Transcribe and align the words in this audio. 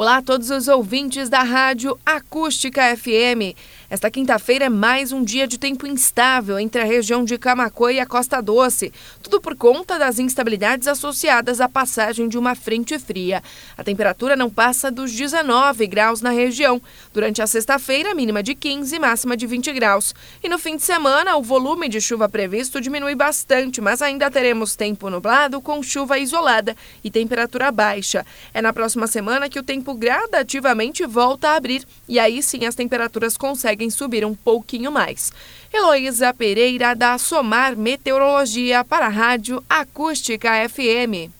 Olá 0.00 0.18
a 0.18 0.22
todos 0.22 0.48
os 0.50 0.68
ouvintes 0.68 1.28
da 1.28 1.42
Rádio 1.42 1.98
Acústica 2.06 2.96
FM. 2.96 3.58
Esta 3.90 4.08
quinta-feira 4.08 4.66
é 4.66 4.68
mais 4.68 5.10
um 5.10 5.24
dia 5.24 5.44
de 5.44 5.58
tempo 5.58 5.88
instável 5.88 6.56
entre 6.56 6.80
a 6.80 6.84
região 6.84 7.24
de 7.24 7.36
Camacoa 7.36 7.92
e 7.92 7.98
a 7.98 8.06
Costa 8.06 8.40
Doce, 8.40 8.92
tudo 9.20 9.40
por 9.40 9.56
conta 9.56 9.98
das 9.98 10.20
instabilidades 10.20 10.86
associadas 10.86 11.60
à 11.60 11.68
passagem 11.68 12.28
de 12.28 12.38
uma 12.38 12.54
frente 12.54 12.96
fria. 12.96 13.42
A 13.76 13.82
temperatura 13.82 14.36
não 14.36 14.48
passa 14.48 14.88
dos 14.88 15.10
19 15.10 15.88
graus 15.88 16.20
na 16.20 16.30
região. 16.30 16.80
Durante 17.12 17.42
a 17.42 17.46
sexta-feira, 17.48 18.14
mínima 18.14 18.40
de 18.40 18.54
15 18.54 18.94
e 18.94 18.98
máxima 19.00 19.36
de 19.36 19.48
20 19.48 19.72
graus. 19.72 20.14
E 20.44 20.48
no 20.48 20.60
fim 20.60 20.76
de 20.76 20.82
semana, 20.82 21.36
o 21.36 21.42
volume 21.42 21.88
de 21.88 22.00
chuva 22.00 22.28
previsto 22.28 22.80
diminui 22.80 23.16
bastante, 23.16 23.80
mas 23.80 24.00
ainda 24.00 24.30
teremos 24.30 24.76
tempo 24.76 25.10
nublado 25.10 25.60
com 25.60 25.82
chuva 25.82 26.20
isolada 26.20 26.76
e 27.02 27.10
temperatura 27.10 27.72
baixa. 27.72 28.24
É 28.54 28.62
na 28.62 28.72
próxima 28.72 29.08
semana 29.08 29.48
que 29.48 29.58
o 29.58 29.62
tempo 29.62 29.87
tempo 29.88 29.94
gradativamente 29.94 31.06
volta 31.06 31.50
a 31.50 31.56
abrir 31.56 31.86
e 32.06 32.18
aí 32.18 32.42
sim 32.42 32.66
as 32.66 32.74
temperaturas 32.74 33.36
conseguem 33.36 33.88
subir 33.88 34.24
um 34.24 34.34
pouquinho 34.34 34.92
mais. 34.92 35.32
Heloísa 35.72 36.34
Pereira 36.34 36.94
da 36.94 37.16
Somar 37.16 37.76
Meteorologia 37.76 38.84
para 38.84 39.06
a 39.06 39.10
Rádio 39.10 39.62
Acústica 39.68 40.50
FM. 40.68 41.32